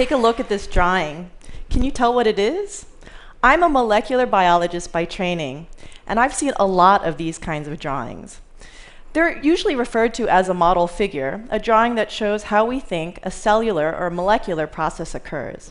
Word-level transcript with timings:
take 0.00 0.10
a 0.10 0.16
look 0.16 0.40
at 0.40 0.48
this 0.48 0.66
drawing. 0.66 1.30
Can 1.68 1.82
you 1.82 1.90
tell 1.90 2.14
what 2.14 2.26
it 2.26 2.38
is? 2.38 2.86
I'm 3.42 3.62
a 3.62 3.68
molecular 3.68 4.24
biologist 4.24 4.92
by 4.92 5.04
training, 5.04 5.66
and 6.06 6.18
I've 6.18 6.32
seen 6.32 6.54
a 6.56 6.66
lot 6.66 7.06
of 7.06 7.18
these 7.18 7.36
kinds 7.36 7.68
of 7.68 7.78
drawings. 7.78 8.40
They're 9.12 9.38
usually 9.42 9.76
referred 9.76 10.14
to 10.14 10.26
as 10.26 10.48
a 10.48 10.54
model 10.54 10.86
figure, 10.86 11.44
a 11.50 11.58
drawing 11.58 11.96
that 11.96 12.10
shows 12.10 12.44
how 12.44 12.64
we 12.64 12.80
think 12.80 13.20
a 13.22 13.30
cellular 13.30 13.94
or 13.94 14.08
molecular 14.08 14.66
process 14.66 15.14
occurs. 15.14 15.70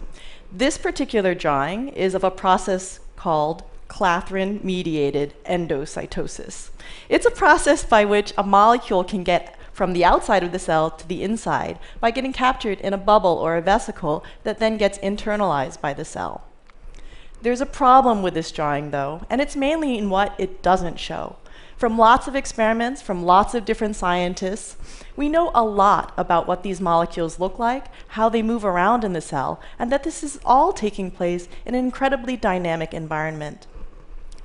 This 0.51 0.77
particular 0.77 1.33
drawing 1.33 1.87
is 1.87 2.14
of 2.14 2.23
a 2.23 2.29
process 2.29 3.00
called 3.15 3.64
clathrin-mediated 3.87 5.33
endocytosis. 5.46 6.69
It's 7.09 7.25
a 7.25 7.32
process 7.32 7.83
by 7.83 8.05
which 8.05 8.36
a 8.37 8.43
molecule 8.43 9.04
can 9.04 9.23
get 9.23 9.55
from 9.79 9.93
the 9.93 10.04
outside 10.04 10.43
of 10.43 10.51
the 10.51 10.60
cell 10.60 10.92
to 10.92 11.07
the 11.07 11.24
inside 11.24 11.79
by 12.01 12.11
getting 12.11 12.33
captured 12.33 12.82
in 12.82 12.93
a 12.93 12.97
bubble 12.97 13.37
or 13.37 13.56
a 13.56 13.61
vesicle 13.61 14.25
that 14.43 14.60
then 14.60 14.75
gets 14.75 14.97
internalized 14.97 15.79
by 15.79 15.93
the 15.93 16.04
cell. 16.04 16.43
There's 17.42 17.61
a 17.61 17.65
problem 17.65 18.21
with 18.21 18.34
this 18.34 18.51
drawing, 18.51 18.92
though, 18.92 19.21
and 19.29 19.39
it's 19.39 19.56
mainly 19.56 19.97
in 19.97 20.10
what 20.10 20.36
it 20.37 20.61
doesn't 20.61 21.00
show. 21.00 21.37
From 21.78 21.97
lots 21.97 22.28
of 22.28 22.36
experiments, 22.36 23.01
from 23.01 23.23
lots 23.23 23.54
of 23.54 23.64
different 23.64 23.96
scientists, 23.96 24.75
we 25.15 25.29
know 25.29 25.50
a 25.56 25.64
lot 25.64 26.11
about 26.18 26.46
what 26.46 26.61
these 26.64 26.82
molecules 26.82 27.39
look 27.39 27.57
like, 27.57 27.86
how 28.09 28.28
they 28.28 28.42
move 28.42 28.65
around 28.65 29.06
in 29.06 29.14
the 29.14 29.21
cell, 29.21 29.61
and 29.79 29.89
that 29.93 30.04
this 30.04 30.25
is 30.25 30.42
all 30.43 30.73
taking 30.73 31.09
place 31.09 31.48
in 31.65 31.73
an 31.73 31.86
incredibly 31.86 32.36
dynamic 32.36 32.94
environment. 32.94 33.66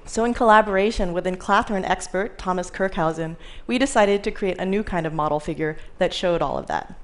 So 0.07 0.25
in 0.25 0.35
collaboration 0.35 1.13
with 1.13 1.25
enclathrin 1.25 1.89
expert 1.89 2.39
Thomas 2.39 2.71
Kirchhausen, 2.71 3.37
we 3.67 3.79
decided 3.79 4.23
to 4.25 4.31
create 4.31 4.59
a 4.59 4.67
new 4.67 4.83
kind 4.83 5.07
of 5.07 5.15
model 5.15 5.41
figure 5.41 5.77
that 5.99 6.13
showed 6.13 6.43
all 6.43 6.59
of 6.59 6.67
that. 6.67 6.95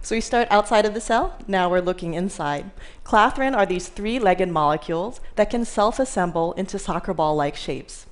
So 0.00 0.14
we 0.14 0.20
start 0.20 0.46
outside 0.48 0.86
of 0.86 0.94
the 0.94 1.00
cell, 1.00 1.36
now 1.48 1.68
we're 1.68 1.80
looking 1.80 2.14
inside. 2.14 2.70
Clathrin 3.04 3.56
are 3.56 3.66
these 3.66 3.88
three-legged 3.88 4.48
molecules 4.48 5.20
that 5.34 5.50
can 5.50 5.64
self-assemble 5.64 6.52
into 6.52 6.78
soccer 6.78 7.12
ball-like 7.12 7.56
shapes. 7.56 8.06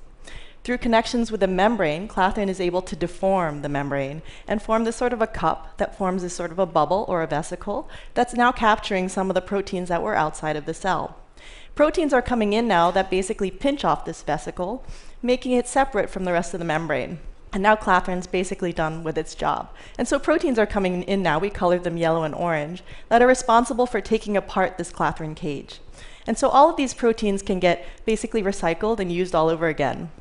Through 0.65 0.79
connections 0.79 1.31
with 1.31 1.39
the 1.39 1.47
membrane, 1.47 2.09
clathrin 2.09 2.49
is 2.49 2.59
able 2.59 2.81
to 2.81 2.95
deform 2.95 3.61
the 3.61 3.69
membrane 3.69 4.21
and 4.49 4.61
form 4.61 4.83
this 4.83 4.97
sort 4.97 5.13
of 5.13 5.21
a 5.21 5.27
cup 5.27 5.77
that 5.77 5.97
forms 5.97 6.23
this 6.23 6.35
sort 6.35 6.51
of 6.51 6.59
a 6.59 6.65
bubble 6.65 7.05
or 7.07 7.23
a 7.23 7.27
vesicle 7.27 7.89
that's 8.13 8.33
now 8.33 8.51
capturing 8.51 9.07
some 9.07 9.29
of 9.29 9.33
the 9.33 9.41
proteins 9.41 9.87
that 9.87 10.03
were 10.03 10.13
outside 10.13 10.57
of 10.57 10.65
the 10.65 10.73
cell. 10.73 11.15
Proteins 11.75 12.13
are 12.13 12.21
coming 12.21 12.53
in 12.53 12.67
now 12.67 12.89
that 12.91 13.11
basically 13.11 13.51
pinch 13.51 13.85
off 13.85 14.05
this 14.05 14.23
vesicle, 14.23 14.83
making 15.21 15.51
it 15.51 15.67
separate 15.67 16.09
from 16.09 16.23
the 16.23 16.31
rest 16.31 16.53
of 16.53 16.59
the 16.59 16.65
membrane. 16.65 17.19
And 17.53 17.63
now 17.63 17.75
clathrin's 17.75 18.27
basically 18.27 18.73
done 18.73 19.03
with 19.03 19.17
its 19.17 19.35
job. 19.35 19.69
And 19.97 20.07
so 20.07 20.19
proteins 20.19 20.59
are 20.59 20.65
coming 20.65 21.03
in 21.03 21.23
now, 21.23 21.39
we 21.39 21.49
color 21.49 21.79
them 21.79 21.97
yellow 21.97 22.23
and 22.23 22.35
orange, 22.35 22.83
that 23.09 23.21
are 23.21 23.27
responsible 23.27 23.85
for 23.85 24.01
taking 24.01 24.35
apart 24.35 24.77
this 24.77 24.91
clathrin 24.91 25.35
cage. 25.35 25.79
And 26.27 26.37
so 26.37 26.49
all 26.49 26.69
of 26.69 26.75
these 26.75 26.93
proteins 26.93 27.41
can 27.41 27.59
get 27.59 27.85
basically 28.05 28.43
recycled 28.43 28.99
and 28.99 29.11
used 29.11 29.33
all 29.33 29.49
over 29.49 29.67
again. 29.67 30.11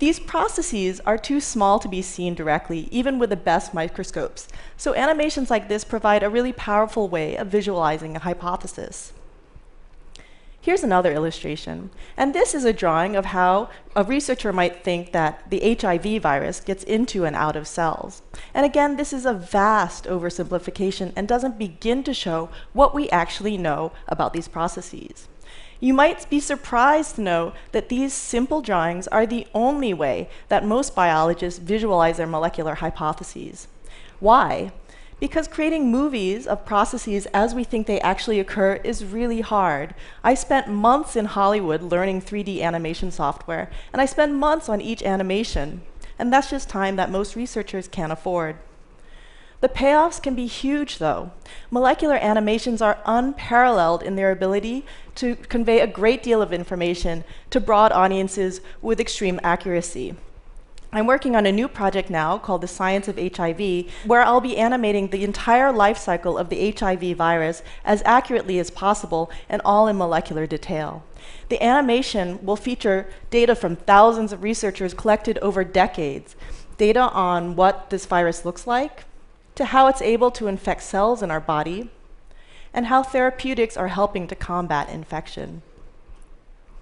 These 0.00 0.18
processes 0.18 0.98
are 1.04 1.18
too 1.18 1.40
small 1.40 1.78
to 1.78 1.88
be 1.88 2.00
seen 2.00 2.34
directly, 2.34 2.88
even 2.90 3.18
with 3.18 3.28
the 3.28 3.36
best 3.36 3.74
microscopes. 3.74 4.48
So 4.78 4.94
animations 4.94 5.50
like 5.50 5.68
this 5.68 5.84
provide 5.84 6.22
a 6.22 6.30
really 6.30 6.54
powerful 6.54 7.06
way 7.06 7.36
of 7.36 7.48
visualizing 7.48 8.16
a 8.16 8.20
hypothesis. 8.20 9.12
Here's 10.62 10.84
another 10.84 11.10
illustration. 11.12 11.90
And 12.18 12.34
this 12.34 12.54
is 12.54 12.66
a 12.66 12.72
drawing 12.72 13.16
of 13.16 13.26
how 13.26 13.70
a 13.96 14.04
researcher 14.04 14.52
might 14.52 14.84
think 14.84 15.12
that 15.12 15.48
the 15.48 15.74
HIV 15.80 16.20
virus 16.20 16.60
gets 16.60 16.84
into 16.84 17.24
and 17.24 17.34
out 17.34 17.56
of 17.56 17.66
cells. 17.66 18.20
And 18.52 18.66
again, 18.66 18.96
this 18.96 19.14
is 19.14 19.24
a 19.24 19.32
vast 19.32 20.04
oversimplification 20.04 21.14
and 21.16 21.26
doesn't 21.26 21.58
begin 21.58 22.02
to 22.02 22.12
show 22.12 22.50
what 22.74 22.94
we 22.94 23.08
actually 23.08 23.56
know 23.56 23.92
about 24.06 24.34
these 24.34 24.48
processes. 24.48 25.28
You 25.80 25.94
might 25.94 26.28
be 26.28 26.40
surprised 26.40 27.14
to 27.14 27.22
know 27.22 27.54
that 27.72 27.88
these 27.88 28.12
simple 28.12 28.60
drawings 28.60 29.08
are 29.08 29.24
the 29.24 29.46
only 29.54 29.94
way 29.94 30.28
that 30.48 30.62
most 30.62 30.94
biologists 30.94 31.58
visualize 31.58 32.18
their 32.18 32.26
molecular 32.26 32.74
hypotheses. 32.74 33.66
Why? 34.18 34.72
Because 35.20 35.46
creating 35.46 35.90
movies 35.90 36.46
of 36.46 36.64
processes 36.64 37.26
as 37.26 37.54
we 37.54 37.62
think 37.62 37.86
they 37.86 38.00
actually 38.00 38.40
occur 38.40 38.80
is 38.82 39.04
really 39.04 39.42
hard. 39.42 39.94
I 40.24 40.32
spent 40.32 40.68
months 40.68 41.14
in 41.14 41.26
Hollywood 41.26 41.82
learning 41.82 42.22
3D 42.22 42.62
animation 42.62 43.10
software, 43.10 43.70
and 43.92 44.00
I 44.00 44.06
spend 44.06 44.36
months 44.36 44.70
on 44.70 44.80
each 44.80 45.02
animation. 45.02 45.82
And 46.18 46.32
that's 46.32 46.48
just 46.50 46.70
time 46.70 46.96
that 46.96 47.10
most 47.10 47.36
researchers 47.36 47.86
can't 47.86 48.12
afford. 48.12 48.56
The 49.60 49.68
payoffs 49.68 50.22
can 50.22 50.34
be 50.34 50.46
huge, 50.46 50.96
though. 50.96 51.32
Molecular 51.70 52.16
animations 52.16 52.80
are 52.80 52.98
unparalleled 53.04 54.02
in 54.02 54.16
their 54.16 54.30
ability 54.30 54.86
to 55.16 55.36
convey 55.36 55.80
a 55.80 55.86
great 55.86 56.22
deal 56.22 56.40
of 56.40 56.50
information 56.50 57.24
to 57.50 57.60
broad 57.60 57.92
audiences 57.92 58.62
with 58.80 59.00
extreme 59.00 59.38
accuracy. 59.42 60.14
I'm 60.92 61.06
working 61.06 61.36
on 61.36 61.46
a 61.46 61.52
new 61.52 61.68
project 61.68 62.10
now 62.10 62.36
called 62.36 62.62
The 62.62 62.68
Science 62.68 63.06
of 63.06 63.16
HIV, 63.16 63.86
where 64.06 64.22
I'll 64.22 64.40
be 64.40 64.56
animating 64.56 65.08
the 65.08 65.22
entire 65.22 65.70
life 65.70 65.96
cycle 65.96 66.36
of 66.36 66.48
the 66.48 66.72
HIV 66.72 67.16
virus 67.16 67.62
as 67.84 68.02
accurately 68.04 68.58
as 68.58 68.72
possible 68.72 69.30
and 69.48 69.62
all 69.64 69.86
in 69.86 69.96
molecular 69.96 70.48
detail. 70.48 71.04
The 71.48 71.62
animation 71.62 72.44
will 72.44 72.56
feature 72.56 73.08
data 73.30 73.54
from 73.54 73.76
thousands 73.76 74.32
of 74.32 74.42
researchers 74.42 74.92
collected 74.92 75.38
over 75.38 75.62
decades, 75.62 76.34
data 76.76 77.02
on 77.02 77.54
what 77.54 77.90
this 77.90 78.06
virus 78.06 78.44
looks 78.44 78.66
like, 78.66 79.04
to 79.54 79.66
how 79.66 79.86
it's 79.86 80.02
able 80.02 80.32
to 80.32 80.48
infect 80.48 80.82
cells 80.82 81.22
in 81.22 81.30
our 81.30 81.40
body, 81.40 81.88
and 82.74 82.86
how 82.86 83.04
therapeutics 83.04 83.76
are 83.76 83.88
helping 83.88 84.26
to 84.26 84.34
combat 84.34 84.88
infection. 84.88 85.62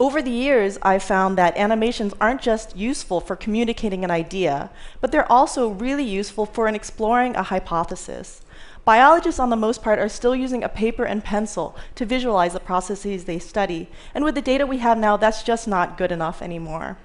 Over 0.01 0.23
the 0.23 0.31
years, 0.31 0.79
I've 0.81 1.03
found 1.03 1.37
that 1.39 1.57
animations 1.57 2.15
aren't 2.21 2.41
just 2.41 2.77
useful 2.77 3.21
for 3.21 3.35
communicating 3.35 4.05
an 4.05 4.13
idea, 4.13 4.71
but 5.01 5.11
they're 5.11 5.31
also 5.31 5.71
really 5.71 6.05
useful 6.05 6.47
for 6.47 6.69
exploring 6.69 7.35
a 7.35 7.43
hypothesis. 7.43 8.41
Biologists, 8.85 9.41
on 9.41 9.51
the 9.51 9.57
most 9.57 9.83
part, 9.83 9.99
are 9.99 10.09
still 10.09 10.37
using 10.37 10.63
a 10.63 10.69
paper 10.69 11.05
and 11.05 11.25
pencil 11.25 11.77
to 11.97 12.07
visualize 12.07 12.53
the 12.53 12.61
processes 12.61 13.25
they 13.25 13.41
study, 13.41 13.89
and 14.15 14.23
with 14.23 14.37
the 14.37 14.41
data 14.41 14.67
we 14.67 14.79
have 14.79 14.99
now, 14.99 15.17
that's 15.17 15.43
just 15.43 15.67
not 15.67 15.99
good 15.99 16.13
enough 16.13 16.41
anymore. 16.43 16.97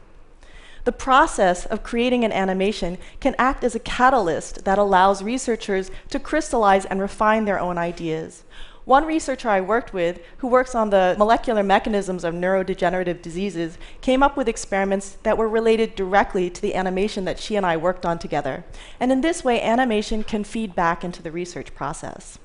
The 0.84 0.92
process 0.92 1.66
of 1.66 1.82
creating 1.82 2.24
an 2.24 2.32
animation 2.32 3.00
can 3.20 3.36
act 3.40 3.64
as 3.64 3.74
a 3.74 3.80
catalyst 3.80 4.66
that 4.66 4.78
allows 4.78 5.24
researchers 5.24 5.90
to 6.10 6.20
crystallize 6.20 6.86
and 6.86 7.02
refine 7.02 7.46
their 7.46 7.60
own 7.60 7.80
ideas. 7.80 8.44
One 8.86 9.06
researcher 9.06 9.48
I 9.48 9.62
worked 9.62 9.94
with, 9.94 10.20
who 10.38 10.48
works 10.48 10.76
on 10.76 10.90
the 10.90 11.16
molecular 11.18 11.64
mechanisms 11.64 12.26
of 12.26 12.34
neurodegenerative 12.34 13.22
diseases, 13.22 13.78
came 14.02 14.22
up 14.22 14.36
with 14.36 14.50
experiments 14.50 15.18
that 15.24 15.38
were 15.38 15.48
related 15.48 15.96
directly 15.96 16.50
to 16.50 16.62
the 16.62 16.76
animation 16.76 17.24
that 17.24 17.40
she 17.40 17.56
and 17.56 17.66
I 17.66 17.78
worked 17.78 18.06
on 18.06 18.20
together. 18.20 18.66
And 19.00 19.10
in 19.10 19.22
this 19.22 19.42
way, 19.44 19.62
animation 19.62 20.24
can 20.24 20.44
feed 20.44 20.76
back 20.76 21.04
into 21.04 21.24
the 21.24 21.32
research 21.32 21.74
process. 21.74 22.40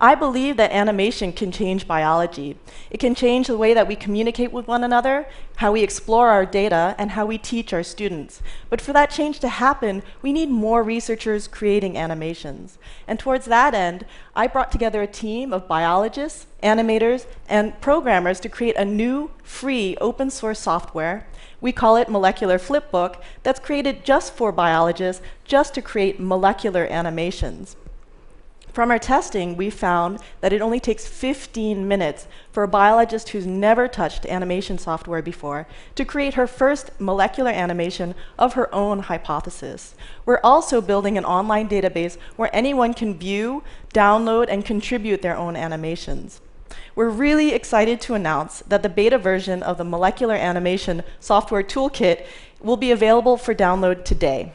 I 0.00 0.14
believe 0.14 0.56
that 0.58 0.70
animation 0.70 1.32
can 1.32 1.50
change 1.50 1.88
biology. 1.88 2.56
It 2.88 3.00
can 3.00 3.16
change 3.16 3.48
the 3.48 3.56
way 3.56 3.74
that 3.74 3.88
we 3.88 3.96
communicate 3.96 4.52
with 4.52 4.68
one 4.68 4.84
another, 4.84 5.26
how 5.56 5.72
we 5.72 5.82
explore 5.82 6.28
our 6.28 6.46
data, 6.46 6.94
and 6.98 7.10
how 7.10 7.26
we 7.26 7.36
teach 7.36 7.72
our 7.72 7.82
students. 7.82 8.40
But 8.70 8.80
for 8.80 8.92
that 8.92 9.10
change 9.10 9.40
to 9.40 9.48
happen, 9.48 10.04
we 10.22 10.32
need 10.32 10.50
more 10.50 10.84
researchers 10.84 11.48
creating 11.48 11.98
animations. 11.98 12.78
And 13.08 13.18
towards 13.18 13.46
that 13.46 13.74
end, 13.74 14.06
I 14.36 14.46
brought 14.46 14.70
together 14.70 15.02
a 15.02 15.08
team 15.08 15.52
of 15.52 15.66
biologists, 15.66 16.46
animators, 16.62 17.26
and 17.48 17.80
programmers 17.80 18.38
to 18.40 18.48
create 18.48 18.76
a 18.76 18.84
new, 18.84 19.32
free, 19.42 19.96
open 20.00 20.30
source 20.30 20.60
software. 20.60 21.26
We 21.60 21.72
call 21.72 21.96
it 21.96 22.08
Molecular 22.08 22.60
Flipbook, 22.60 23.20
that's 23.42 23.58
created 23.58 24.04
just 24.04 24.32
for 24.32 24.52
biologists, 24.52 25.22
just 25.42 25.74
to 25.74 25.82
create 25.82 26.20
molecular 26.20 26.86
animations. 26.86 27.74
From 28.78 28.92
our 28.92 28.98
testing, 29.00 29.56
we 29.56 29.70
found 29.70 30.20
that 30.40 30.52
it 30.52 30.62
only 30.62 30.78
takes 30.78 31.04
15 31.04 31.88
minutes 31.88 32.28
for 32.52 32.62
a 32.62 32.68
biologist 32.68 33.30
who's 33.30 33.44
never 33.44 33.88
touched 33.88 34.24
animation 34.26 34.78
software 34.78 35.20
before 35.20 35.66
to 35.96 36.04
create 36.04 36.34
her 36.34 36.46
first 36.46 36.92
molecular 37.00 37.50
animation 37.50 38.14
of 38.38 38.52
her 38.52 38.72
own 38.72 39.00
hypothesis. 39.00 39.96
We're 40.24 40.38
also 40.44 40.80
building 40.80 41.18
an 41.18 41.24
online 41.24 41.68
database 41.68 42.18
where 42.36 42.54
anyone 42.54 42.94
can 42.94 43.18
view, 43.18 43.64
download, 43.92 44.46
and 44.48 44.64
contribute 44.64 45.22
their 45.22 45.36
own 45.36 45.56
animations. 45.56 46.40
We're 46.94 47.10
really 47.10 47.54
excited 47.54 48.00
to 48.02 48.14
announce 48.14 48.60
that 48.60 48.84
the 48.84 48.88
beta 48.88 49.18
version 49.18 49.60
of 49.60 49.78
the 49.78 49.82
Molecular 49.82 50.36
Animation 50.36 51.02
Software 51.18 51.64
Toolkit 51.64 52.24
will 52.60 52.76
be 52.76 52.92
available 52.92 53.36
for 53.36 53.56
download 53.56 54.04
today. 54.04 54.52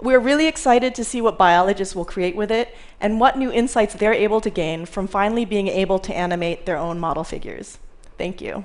We're 0.00 0.20
really 0.20 0.46
excited 0.46 0.94
to 0.94 1.04
see 1.04 1.22
what 1.22 1.38
biologists 1.38 1.96
will 1.96 2.04
create 2.04 2.36
with 2.36 2.50
it 2.50 2.74
and 3.00 3.18
what 3.18 3.38
new 3.38 3.50
insights 3.50 3.94
they're 3.94 4.12
able 4.12 4.42
to 4.42 4.50
gain 4.50 4.84
from 4.84 5.06
finally 5.06 5.44
being 5.44 5.68
able 5.68 5.98
to 6.00 6.14
animate 6.14 6.66
their 6.66 6.76
own 6.76 7.00
model 7.00 7.24
figures. 7.24 7.78
Thank 8.18 8.42
you. 8.42 8.64